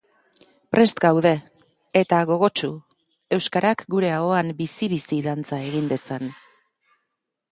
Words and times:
Prest 0.75 1.01
gaude, 1.03 1.33
eta 2.01 2.21
gogotsu, 2.29 2.69
euskarak 3.37 3.85
gure 3.95 4.09
ahoan 4.15 4.49
bizi-bizi 4.63 5.23
dantza 5.27 5.63
egin 5.69 5.95
dezan. 5.95 6.29